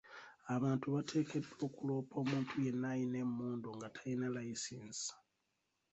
[0.55, 5.09] Abantu bateekeddwa okuloopa omuntu yenna ayina emmundu nga tayina layisinsi.